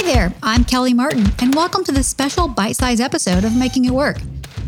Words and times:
Hi 0.00 0.14
there, 0.14 0.34
I'm 0.42 0.64
Kelly 0.64 0.94
Martin, 0.94 1.26
and 1.42 1.54
welcome 1.54 1.84
to 1.84 1.92
this 1.92 2.08
special 2.08 2.48
bite 2.48 2.74
sized 2.74 3.02
episode 3.02 3.44
of 3.44 3.54
Making 3.54 3.84
It 3.84 3.90
Work, 3.90 4.16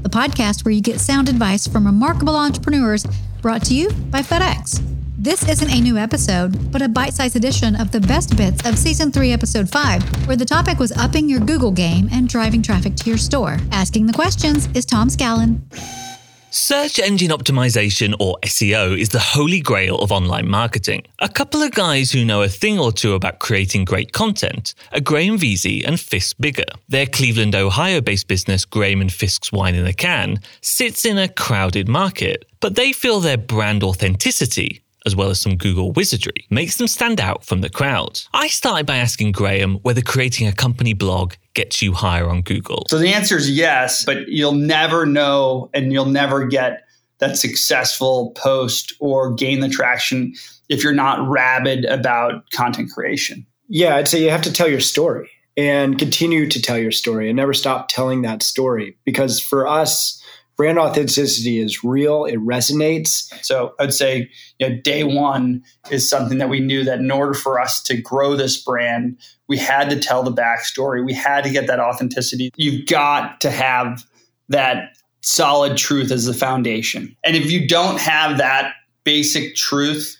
the 0.00 0.08
podcast 0.08 0.64
where 0.64 0.72
you 0.72 0.80
get 0.80 1.00
sound 1.00 1.28
advice 1.28 1.66
from 1.66 1.84
remarkable 1.84 2.34
entrepreneurs 2.34 3.04
brought 3.42 3.62
to 3.64 3.74
you 3.74 3.90
by 3.90 4.22
FedEx. 4.22 4.80
This 5.18 5.46
isn't 5.46 5.70
a 5.70 5.82
new 5.82 5.98
episode, 5.98 6.72
but 6.72 6.80
a 6.80 6.88
bite 6.88 7.12
sized 7.12 7.36
edition 7.36 7.76
of 7.78 7.90
the 7.92 8.00
best 8.00 8.38
bits 8.38 8.66
of 8.66 8.78
Season 8.78 9.12
3, 9.12 9.30
Episode 9.32 9.68
5, 9.68 10.26
where 10.26 10.36
the 10.36 10.46
topic 10.46 10.78
was 10.78 10.92
upping 10.92 11.28
your 11.28 11.40
Google 11.40 11.72
game 11.72 12.08
and 12.10 12.26
driving 12.26 12.62
traffic 12.62 12.96
to 12.96 13.10
your 13.10 13.18
store. 13.18 13.58
Asking 13.70 14.06
the 14.06 14.14
questions 14.14 14.66
is 14.74 14.86
Tom 14.86 15.08
Scallon. 15.08 15.60
Search 16.50 16.98
engine 16.98 17.30
optimization, 17.30 18.14
or 18.18 18.38
SEO, 18.42 18.98
is 18.98 19.10
the 19.10 19.18
holy 19.18 19.60
grail 19.60 19.98
of 19.98 20.10
online 20.10 20.48
marketing. 20.48 21.02
A 21.18 21.28
couple 21.28 21.62
of 21.62 21.72
guys 21.72 22.10
who 22.10 22.24
know 22.24 22.42
a 22.42 22.48
thing 22.48 22.78
or 22.78 22.90
two 22.90 23.12
about 23.12 23.38
creating 23.38 23.84
great 23.84 24.12
content 24.12 24.74
are 24.92 25.00
Graham 25.00 25.36
Veysey 25.38 25.86
and 25.86 26.00
Fisk 26.00 26.38
Biggar. 26.38 26.70
Their 26.88 27.04
Cleveland, 27.04 27.54
Ohio 27.54 28.00
based 28.00 28.28
business, 28.28 28.64
Graham 28.64 29.02
and 29.02 29.12
Fisk's 29.12 29.52
Wine 29.52 29.74
in 29.74 29.86
a 29.86 29.92
Can, 29.92 30.40
sits 30.62 31.04
in 31.04 31.18
a 31.18 31.28
crowded 31.28 31.86
market, 31.86 32.46
but 32.60 32.76
they 32.76 32.92
feel 32.92 33.20
their 33.20 33.36
brand 33.36 33.82
authenticity 33.82 34.82
as 35.08 35.16
well 35.16 35.30
as 35.30 35.40
some 35.40 35.56
Google 35.56 35.90
wizardry, 35.92 36.46
makes 36.50 36.76
them 36.76 36.86
stand 36.86 37.20
out 37.20 37.44
from 37.44 37.62
the 37.62 37.70
crowd. 37.70 38.20
I 38.32 38.46
started 38.46 38.86
by 38.86 38.98
asking 38.98 39.32
Graham 39.32 39.76
whether 39.76 40.02
creating 40.02 40.46
a 40.46 40.52
company 40.52 40.92
blog 40.92 41.32
gets 41.54 41.80
you 41.82 41.94
higher 41.94 42.28
on 42.28 42.42
Google. 42.42 42.84
So 42.88 42.98
the 42.98 43.08
answer 43.08 43.36
is 43.36 43.50
yes, 43.50 44.04
but 44.04 44.28
you'll 44.28 44.52
never 44.52 45.06
know 45.06 45.70
and 45.72 45.92
you'll 45.92 46.04
never 46.04 46.46
get 46.46 46.82
that 47.18 47.38
successful 47.38 48.32
post 48.36 48.92
or 49.00 49.32
gain 49.32 49.60
the 49.60 49.68
traction 49.68 50.34
if 50.68 50.84
you're 50.84 50.92
not 50.92 51.26
rabid 51.26 51.86
about 51.86 52.48
content 52.50 52.92
creation. 52.92 53.46
Yeah, 53.68 53.96
I'd 53.96 54.08
say 54.08 54.22
you 54.22 54.30
have 54.30 54.42
to 54.42 54.52
tell 54.52 54.68
your 54.68 54.80
story 54.80 55.30
and 55.56 55.98
continue 55.98 56.48
to 56.48 56.62
tell 56.62 56.78
your 56.78 56.92
story 56.92 57.28
and 57.28 57.36
never 57.36 57.54
stop 57.54 57.88
telling 57.88 58.22
that 58.22 58.42
story 58.42 58.96
because 59.04 59.40
for 59.40 59.66
us, 59.66 60.17
brand 60.58 60.78
authenticity 60.78 61.58
is 61.58 61.82
real. 61.82 62.26
It 62.26 62.36
resonates. 62.40 63.32
So 63.42 63.74
i'd 63.78 63.94
say 63.94 64.28
you 64.58 64.68
know, 64.68 64.76
day 64.82 65.04
one 65.04 65.62
is 65.90 66.10
something 66.10 66.36
that 66.38 66.50
we 66.50 66.60
knew 66.60 66.84
that 66.84 66.98
in 66.98 67.10
order 67.10 67.32
for 67.32 67.58
us 67.58 67.80
to 67.84 67.96
grow 67.96 68.36
this 68.36 68.62
brand 68.62 69.16
we 69.48 69.56
had 69.56 69.88
to 69.88 69.98
tell 69.98 70.22
the 70.22 70.30
backstory. 70.30 71.02
We 71.02 71.14
had 71.14 71.42
to 71.44 71.50
get 71.50 71.68
that 71.68 71.80
authenticity. 71.80 72.50
You've 72.56 72.86
got 72.86 73.40
to 73.40 73.50
have 73.50 74.04
that 74.50 74.90
solid 75.22 75.78
truth 75.78 76.10
as 76.10 76.26
the 76.26 76.34
foundation. 76.34 77.16
And 77.24 77.34
if 77.34 77.50
you 77.50 77.66
don't 77.66 77.98
have 77.98 78.36
that 78.36 78.74
basic 79.04 79.56
truth 79.56 80.18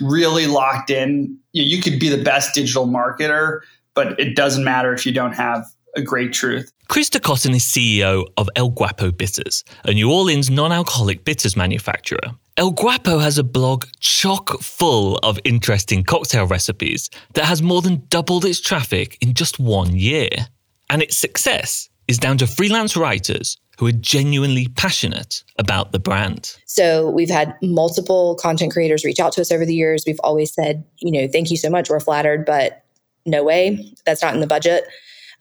really 0.00 0.46
locked 0.46 0.90
in 0.90 1.36
you, 1.52 1.62
know, 1.64 1.68
you 1.68 1.82
could 1.82 1.98
be 1.98 2.08
the 2.08 2.22
best 2.22 2.54
digital 2.54 2.86
marketer 2.86 3.62
but 3.98 4.20
it 4.20 4.36
doesn't 4.36 4.62
matter 4.62 4.92
if 4.92 5.04
you 5.04 5.10
don't 5.10 5.32
have 5.32 5.66
a 5.98 6.02
great 6.02 6.32
truth. 6.32 6.72
Christa 6.88 7.20
Cotton 7.20 7.54
is 7.54 7.64
CEO 7.64 8.24
of 8.38 8.48
El 8.56 8.70
Guapo 8.70 9.10
Bitters, 9.10 9.62
a 9.84 9.92
New 9.92 10.10
Orleans 10.10 10.48
non 10.48 10.72
alcoholic 10.72 11.24
bitters 11.24 11.56
manufacturer. 11.56 12.34
El 12.56 12.70
Guapo 12.70 13.18
has 13.18 13.36
a 13.36 13.44
blog 13.44 13.84
chock 14.00 14.58
full 14.60 15.18
of 15.18 15.38
interesting 15.44 16.02
cocktail 16.02 16.46
recipes 16.46 17.10
that 17.34 17.44
has 17.44 17.62
more 17.62 17.82
than 17.82 18.02
doubled 18.08 18.44
its 18.44 18.60
traffic 18.60 19.18
in 19.20 19.34
just 19.34 19.60
one 19.60 19.94
year. 19.94 20.28
And 20.90 21.02
its 21.02 21.16
success 21.16 21.88
is 22.08 22.18
down 22.18 22.38
to 22.38 22.46
freelance 22.46 22.96
writers 22.96 23.58
who 23.78 23.86
are 23.86 23.92
genuinely 23.92 24.66
passionate 24.68 25.44
about 25.58 25.92
the 25.92 26.00
brand. 26.00 26.56
So 26.66 27.10
we've 27.10 27.30
had 27.30 27.54
multiple 27.62 28.34
content 28.36 28.72
creators 28.72 29.04
reach 29.04 29.20
out 29.20 29.32
to 29.34 29.40
us 29.40 29.52
over 29.52 29.64
the 29.64 29.74
years. 29.74 30.02
We've 30.04 30.20
always 30.24 30.52
said, 30.52 30.84
you 30.98 31.12
know, 31.12 31.28
thank 31.28 31.50
you 31.50 31.56
so 31.56 31.70
much. 31.70 31.88
We're 31.88 32.00
flattered, 32.00 32.44
but 32.44 32.82
no 33.24 33.44
way. 33.44 33.94
That's 34.04 34.22
not 34.22 34.34
in 34.34 34.40
the 34.40 34.46
budget. 34.48 34.84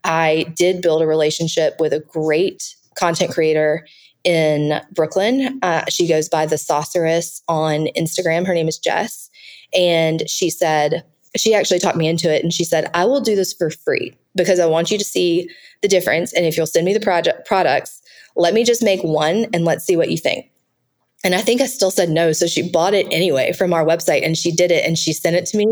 I 0.03 0.53
did 0.55 0.81
build 0.81 1.01
a 1.01 1.07
relationship 1.07 1.75
with 1.79 1.93
a 1.93 1.99
great 1.99 2.75
content 2.95 3.31
creator 3.31 3.85
in 4.23 4.81
Brooklyn. 4.93 5.59
Uh, 5.61 5.85
she 5.89 6.07
goes 6.07 6.27
by 6.27 6.45
the 6.45 6.57
Sauceress 6.57 7.41
on 7.47 7.87
Instagram. 7.95 8.45
Her 8.45 8.53
name 8.53 8.67
is 8.67 8.77
Jess. 8.77 9.29
And 9.73 10.27
she 10.29 10.49
said, 10.49 11.03
she 11.35 11.53
actually 11.53 11.79
talked 11.79 11.97
me 11.97 12.07
into 12.07 12.33
it 12.33 12.43
and 12.43 12.53
she 12.53 12.63
said, 12.63 12.89
I 12.93 13.05
will 13.05 13.21
do 13.21 13.35
this 13.35 13.53
for 13.53 13.69
free 13.69 14.13
because 14.35 14.59
I 14.59 14.65
want 14.65 14.91
you 14.91 14.97
to 14.97 15.03
see 15.03 15.49
the 15.81 15.87
difference. 15.87 16.33
And 16.33 16.45
if 16.45 16.57
you'll 16.57 16.67
send 16.67 16.85
me 16.85 16.93
the 16.93 16.99
project 16.99 17.47
products, 17.47 18.01
let 18.35 18.53
me 18.53 18.63
just 18.63 18.83
make 18.83 19.01
one 19.01 19.47
and 19.53 19.65
let's 19.65 19.85
see 19.85 19.97
what 19.97 20.11
you 20.11 20.17
think. 20.17 20.49
And 21.27 21.35
I 21.35 21.41
think 21.41 21.59
I 21.59 21.65
still 21.65 21.91
said 21.91 22.09
no. 22.09 22.31
So 22.31 22.47
she 22.47 22.71
bought 22.71 22.93
it 22.93 23.05
anyway 23.11 23.51
from 23.51 23.73
our 23.73 23.83
website 23.83 24.25
and 24.25 24.37
she 24.37 24.49
did 24.49 24.71
it 24.71 24.85
and 24.85 24.97
she 24.97 25.11
sent 25.11 25.35
it 25.35 25.45
to 25.47 25.57
me. 25.57 25.65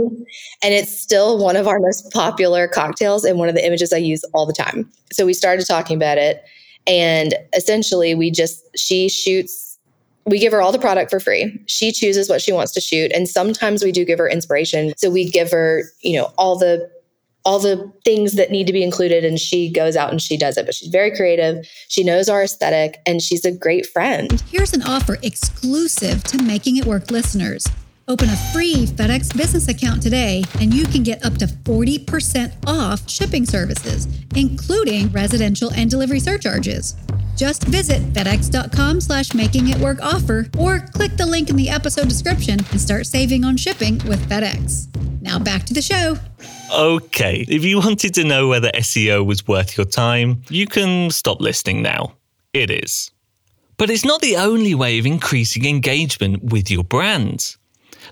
And 0.62 0.74
it's 0.74 0.92
still 0.92 1.38
one 1.38 1.56
of 1.56 1.66
our 1.66 1.80
most 1.80 2.12
popular 2.12 2.68
cocktails 2.68 3.24
and 3.24 3.40
one 3.40 3.48
of 3.48 3.56
the 3.56 3.66
images 3.66 3.94
I 3.94 4.00
use 4.00 4.22
all 4.34 4.46
the 4.46 4.52
time. 4.52 4.92
So 5.14 5.26
we 5.26 5.34
started 5.34 5.66
talking 5.66 5.96
about 5.96 6.18
it. 6.18 6.44
And 6.86 7.36
essentially, 7.56 8.16
we 8.16 8.32
just, 8.32 8.66
she 8.78 9.08
shoots, 9.08 9.80
we 10.26 10.40
give 10.40 10.52
her 10.52 10.62
all 10.62 10.74
the 10.74 10.78
product 10.78 11.10
for 11.10 11.22
free. 11.22 11.58
She 11.68 11.94
chooses 11.94 12.28
what 12.28 12.42
she 12.42 12.52
wants 12.52 12.74
to 12.74 12.82
shoot. 12.82 13.14
And 13.14 13.26
sometimes 13.26 13.82
we 13.82 13.94
do 13.94 14.04
give 14.04 14.20
her 14.20 14.28
inspiration. 14.28 14.92
So 14.98 15.10
we 15.10 15.24
give 15.24 15.52
her, 15.52 15.84
you 16.02 16.18
know, 16.18 16.34
all 16.38 16.60
the 16.60 16.92
all 17.46 17.60
the 17.60 17.92
things 18.04 18.34
that 18.34 18.50
need 18.50 18.68
to 18.68 18.74
be 18.74 18.84
included 18.84 19.24
and 19.24 19.40
she 19.40 19.72
goes 19.72 19.96
out 19.96 20.12
and 20.12 20.22
she 20.22 20.36
does 20.36 20.58
it 20.58 20.66
but 20.66 20.74
she's 20.74 20.90
very 20.90 21.16
creative. 21.16 21.66
She 21.88 22.04
knows 22.04 22.28
our 22.28 22.44
aesthetic 22.44 23.00
and 23.06 23.22
she's 23.22 23.46
a 23.46 23.52
great 23.52 23.86
friend. 23.86 24.44
Here's 24.50 24.74
an 24.74 24.82
offer 24.82 25.18
exclusive 25.22 26.24
to 26.26 26.42
making 26.42 26.78
it 26.78 26.86
work 26.86 27.12
listeners. 27.12 27.68
Open 28.08 28.30
a 28.30 28.36
free 28.54 28.86
fedex 28.86 29.36
business 29.36 29.68
account 29.68 30.02
today 30.02 30.44
and 30.60 30.74
you 30.74 30.86
can 30.86 31.04
get 31.04 31.24
up 31.26 31.38
to 31.38 31.46
40% 31.46 32.54
off 32.68 33.08
shipping 33.10 33.46
services 33.46 34.08
including 34.36 35.10
residential 35.12 35.72
and 35.74 35.90
delivery 35.90 36.20
surcharges. 36.20 36.96
Just 37.36 37.64
visit 37.64 38.02
fedex.com 38.14 39.02
slash 39.02 39.34
making 39.34 39.70
it 39.70 39.78
work 39.78 40.00
offer 40.02 40.48
or 40.58 40.80
click 40.80 41.16
the 41.18 41.26
link 41.26 41.50
in 41.50 41.56
the 41.56 41.70
episode 41.70 42.08
description 42.08 42.60
and 42.72 42.82
start 42.82 43.06
saving 43.06 43.44
on 43.44 43.58
shipping 43.58 43.96
with 44.08 44.28
fedex. 44.30 44.88
Now 45.22 45.40
back 45.40 45.64
to 45.66 45.74
the 45.74 45.82
show 45.82 46.18
Okay, 46.74 47.46
if 47.48 47.64
you 47.64 47.78
wanted 47.80 48.14
to 48.16 48.24
know 48.24 48.48
whether 48.48 48.70
SEO 48.72 49.26
was 49.26 49.48
worth 49.48 49.78
your 49.78 49.86
time, 49.86 50.42
you 50.50 50.68
can 50.68 51.10
stop 51.10 51.40
listening 51.40 51.82
now. 51.82 52.16
It 52.54 52.70
is. 52.70 53.12
But 53.78 53.90
it's 53.90 54.06
not 54.06 54.22
the 54.22 54.38
only 54.38 54.74
way 54.74 54.98
of 55.00 55.06
increasing 55.06 55.66
engagement 55.66 56.44
with 56.44 56.72
your 56.72 56.84
brand. 56.84 57.56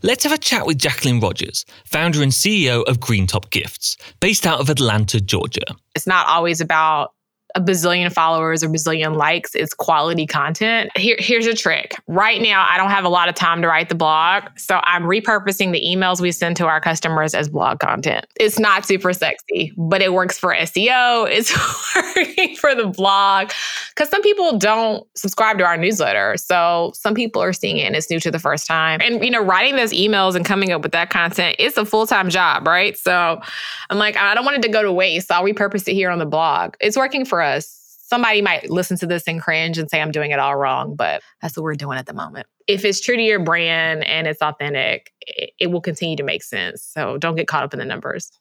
Let's 0.01 0.23
have 0.23 0.33
a 0.33 0.37
chat 0.37 0.65
with 0.65 0.77
Jacqueline 0.77 1.19
Rogers, 1.19 1.65
founder 1.85 2.21
and 2.21 2.31
CEO 2.31 2.83
of 2.85 2.99
Greentop 2.99 3.49
Gifts, 3.49 3.97
based 4.19 4.45
out 4.45 4.59
of 4.59 4.69
Atlanta, 4.69 5.21
Georgia. 5.21 5.65
It's 5.95 6.07
not 6.07 6.27
always 6.27 6.59
about 6.61 7.13
a 7.55 7.61
bazillion 7.61 8.11
followers 8.11 8.63
or 8.63 8.69
bazillion 8.69 9.15
likes. 9.15 9.53
It's 9.53 9.73
quality 9.73 10.25
content. 10.25 10.95
Here, 10.97 11.15
here's 11.19 11.45
a 11.45 11.53
trick. 11.53 11.95
Right 12.07 12.41
now, 12.41 12.65
I 12.67 12.77
don't 12.77 12.89
have 12.89 13.05
a 13.05 13.09
lot 13.09 13.29
of 13.29 13.35
time 13.35 13.61
to 13.61 13.67
write 13.67 13.89
the 13.89 13.95
blog. 13.95 14.43
So 14.57 14.79
I'm 14.83 15.03
repurposing 15.03 15.71
the 15.71 15.81
emails 15.81 16.19
we 16.19 16.31
send 16.31 16.57
to 16.57 16.65
our 16.65 16.81
customers 16.81 17.35
as 17.35 17.49
blog 17.49 17.79
content. 17.79 18.25
It's 18.39 18.57
not 18.57 18.85
super 18.85 19.13
sexy, 19.13 19.71
but 19.77 20.01
it 20.01 20.13
works 20.13 20.37
for 20.37 20.53
SEO. 20.53 21.29
It's 21.43 21.51
working 21.95 22.55
for 22.55 22.75
the 22.75 22.87
blog 22.87 23.51
because 23.89 24.09
some 24.09 24.21
people 24.21 24.57
don't 24.57 25.05
subscribe 25.17 25.57
to 25.57 25.65
our 25.65 25.77
newsletter. 25.77 26.37
So 26.37 26.91
some 26.95 27.13
people 27.13 27.41
are 27.41 27.53
seeing 27.53 27.77
it 27.77 27.83
and 27.83 27.95
it's 27.95 28.09
new 28.09 28.19
to 28.19 28.31
the 28.31 28.39
first 28.39 28.65
time. 28.67 29.01
And, 29.01 29.23
you 29.23 29.31
know, 29.31 29.43
writing 29.43 29.75
those 29.75 29.91
emails 29.91 30.35
and 30.35 30.45
coming 30.45 30.71
up 30.71 30.83
with 30.83 30.91
that 30.93 31.09
content, 31.09 31.55
it's 31.59 31.77
a 31.77 31.85
full 31.85 32.07
time 32.07 32.29
job, 32.29 32.67
right? 32.67 32.97
So 32.97 33.41
I'm 33.89 33.97
like, 33.97 34.15
I 34.15 34.35
don't 34.35 34.45
want 34.45 34.57
it 34.57 34.61
to 34.63 34.69
go 34.69 34.81
to 34.83 34.91
waste. 34.91 35.31
I'll 35.31 35.43
repurpose 35.43 35.87
it 35.87 35.93
here 35.93 36.09
on 36.09 36.19
the 36.19 36.25
blog. 36.25 36.75
It's 36.79 36.95
working 36.95 37.25
for 37.25 37.42
us. 37.43 37.79
Somebody 38.05 38.41
might 38.41 38.69
listen 38.69 38.97
to 38.97 39.07
this 39.07 39.27
and 39.27 39.41
cringe 39.41 39.77
and 39.77 39.89
say 39.89 40.01
I'm 40.01 40.11
doing 40.11 40.31
it 40.31 40.39
all 40.39 40.55
wrong, 40.55 40.95
but 40.95 41.21
that's 41.41 41.57
what 41.57 41.63
we're 41.63 41.75
doing 41.75 41.97
at 41.97 42.05
the 42.05 42.13
moment. 42.13 42.47
If 42.67 42.85
it's 42.85 43.01
true 43.01 43.15
to 43.15 43.21
your 43.21 43.39
brand 43.39 44.03
and 44.05 44.27
it's 44.27 44.41
authentic, 44.41 45.11
it, 45.21 45.51
it 45.59 45.67
will 45.67 45.81
continue 45.81 46.15
to 46.17 46.23
make 46.23 46.43
sense. 46.43 46.83
So 46.83 47.17
don't 47.17 47.35
get 47.35 47.47
caught 47.47 47.63
up 47.63 47.73
in 47.73 47.79
the 47.79 47.85
numbers. 47.85 48.31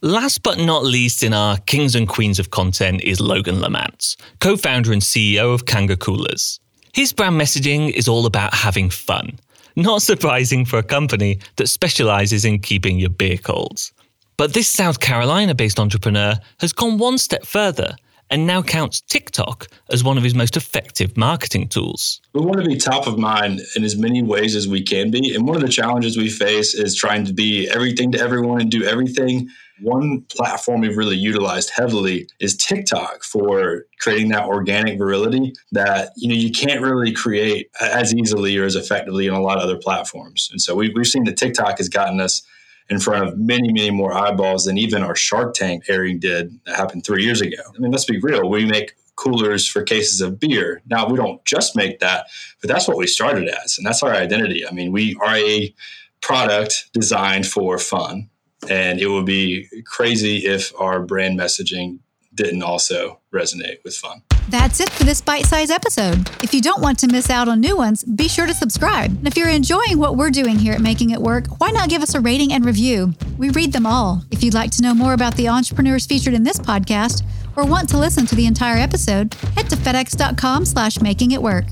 Last 0.00 0.44
but 0.44 0.58
not 0.58 0.84
least 0.84 1.24
in 1.24 1.34
our 1.34 1.56
kings 1.58 1.96
and 1.96 2.08
queens 2.08 2.38
of 2.38 2.50
content 2.50 3.02
is 3.02 3.20
Logan 3.20 3.56
Lamantz, 3.56 4.16
co 4.40 4.56
founder 4.56 4.92
and 4.92 5.02
CEO 5.02 5.52
of 5.52 5.66
Kanga 5.66 5.96
Coolers. 5.96 6.60
His 6.94 7.12
brand 7.12 7.40
messaging 7.40 7.90
is 7.90 8.06
all 8.06 8.24
about 8.24 8.54
having 8.54 8.90
fun. 8.90 9.38
Not 9.74 10.02
surprising 10.02 10.64
for 10.64 10.78
a 10.78 10.82
company 10.82 11.40
that 11.56 11.68
specializes 11.68 12.44
in 12.44 12.60
keeping 12.60 12.98
your 12.98 13.10
beer 13.10 13.38
cold. 13.38 13.90
But 14.36 14.52
this 14.52 14.68
South 14.68 15.00
Carolina 15.00 15.54
based 15.54 15.80
entrepreneur 15.80 16.34
has 16.60 16.72
gone 16.72 16.98
one 16.98 17.18
step 17.18 17.44
further 17.44 17.96
and 18.30 18.46
now 18.46 18.62
counts 18.62 19.00
TikTok 19.00 19.68
as 19.90 20.04
one 20.04 20.18
of 20.18 20.24
his 20.24 20.34
most 20.34 20.56
effective 20.56 21.16
marketing 21.16 21.68
tools. 21.68 22.20
We 22.34 22.40
want 22.40 22.60
to 22.60 22.66
be 22.66 22.76
top 22.76 23.06
of 23.06 23.18
mind 23.18 23.60
in 23.76 23.84
as 23.84 23.96
many 23.96 24.22
ways 24.22 24.54
as 24.54 24.68
we 24.68 24.82
can 24.82 25.10
be. 25.10 25.34
And 25.34 25.46
one 25.46 25.56
of 25.56 25.62
the 25.62 25.68
challenges 25.68 26.16
we 26.16 26.28
face 26.28 26.74
is 26.74 26.94
trying 26.94 27.24
to 27.26 27.32
be 27.32 27.68
everything 27.68 28.12
to 28.12 28.20
everyone 28.20 28.60
and 28.60 28.70
do 28.70 28.84
everything. 28.84 29.48
One 29.80 30.22
platform 30.22 30.80
we've 30.80 30.96
really 30.96 31.16
utilized 31.16 31.70
heavily 31.70 32.28
is 32.40 32.56
TikTok 32.56 33.22
for 33.22 33.84
creating 34.00 34.28
that 34.30 34.44
organic 34.44 34.98
virility 34.98 35.52
that 35.72 36.12
you 36.16 36.28
know 36.28 36.34
you 36.34 36.50
can't 36.50 36.80
really 36.80 37.12
create 37.12 37.70
as 37.80 38.12
easily 38.12 38.58
or 38.58 38.64
as 38.64 38.74
effectively 38.74 39.26
in 39.26 39.34
a 39.34 39.40
lot 39.40 39.56
of 39.56 39.62
other 39.62 39.76
platforms. 39.76 40.48
And 40.50 40.60
so 40.60 40.74
we've, 40.74 40.90
we've 40.94 41.06
seen 41.06 41.24
that 41.24 41.36
TikTok 41.36 41.78
has 41.78 41.88
gotten 41.88 42.20
us 42.20 42.42
in 42.90 43.00
front 43.00 43.28
of 43.28 43.38
many, 43.38 43.72
many 43.72 43.90
more 43.90 44.12
eyeballs 44.12 44.64
than 44.64 44.78
even 44.78 45.02
our 45.02 45.16
Shark 45.16 45.54
Tank 45.54 45.84
airing 45.88 46.18
did 46.18 46.58
that 46.64 46.76
happened 46.76 47.04
three 47.04 47.24
years 47.24 47.40
ago. 47.40 47.62
I 47.74 47.78
mean, 47.78 47.92
let's 47.92 48.04
be 48.04 48.18
real. 48.20 48.48
We 48.48 48.64
make 48.64 48.94
coolers 49.16 49.66
for 49.66 49.82
cases 49.82 50.20
of 50.20 50.38
beer. 50.38 50.80
Now, 50.86 51.08
we 51.08 51.16
don't 51.16 51.44
just 51.44 51.76
make 51.76 51.98
that, 52.00 52.26
but 52.60 52.68
that's 52.68 52.86
what 52.86 52.96
we 52.96 53.06
started 53.06 53.48
as, 53.48 53.76
and 53.76 53.86
that's 53.86 54.02
our 54.02 54.12
identity. 54.12 54.66
I 54.66 54.70
mean, 54.70 54.92
we 54.92 55.16
are 55.20 55.36
a 55.36 55.74
product 56.20 56.90
designed 56.92 57.46
for 57.46 57.78
fun, 57.78 58.30
and 58.68 59.00
it 59.00 59.08
would 59.08 59.26
be 59.26 59.68
crazy 59.86 60.46
if 60.46 60.72
our 60.80 61.02
brand 61.02 61.38
messaging 61.38 61.98
didn't 62.34 62.62
also 62.62 63.20
resonate 63.32 63.82
with 63.84 63.96
fun. 63.96 64.22
That's 64.48 64.80
it 64.80 64.88
for 64.90 65.04
this 65.04 65.20
bite 65.20 65.44
sized 65.44 65.70
episode. 65.70 66.30
If 66.42 66.54
you 66.54 66.62
don't 66.62 66.80
want 66.80 66.98
to 67.00 67.06
miss 67.06 67.28
out 67.28 67.48
on 67.48 67.60
new 67.60 67.76
ones, 67.76 68.02
be 68.02 68.28
sure 68.28 68.46
to 68.46 68.54
subscribe. 68.54 69.10
And 69.10 69.26
if 69.26 69.36
you're 69.36 69.48
enjoying 69.48 69.98
what 69.98 70.16
we're 70.16 70.30
doing 70.30 70.58
here 70.58 70.72
at 70.72 70.80
Making 70.80 71.10
It 71.10 71.20
Work, 71.20 71.60
why 71.60 71.70
not 71.70 71.90
give 71.90 72.02
us 72.02 72.14
a 72.14 72.20
rating 72.20 72.52
and 72.54 72.64
review? 72.64 73.12
We 73.36 73.50
read 73.50 73.72
them 73.72 73.86
all. 73.86 74.22
If 74.30 74.42
you'd 74.42 74.54
like 74.54 74.70
to 74.72 74.82
know 74.82 74.94
more 74.94 75.12
about 75.12 75.36
the 75.36 75.48
entrepreneurs 75.48 76.06
featured 76.06 76.34
in 76.34 76.44
this 76.44 76.58
podcast 76.58 77.22
or 77.56 77.66
want 77.66 77.90
to 77.90 77.98
listen 77.98 78.24
to 78.26 78.34
the 78.34 78.46
entire 78.46 78.78
episode, 78.78 79.34
head 79.54 79.68
to 79.68 79.76
fedex.com 79.76 80.64
slash 80.64 81.00
making 81.00 81.32
it 81.32 81.42
work. 81.42 81.64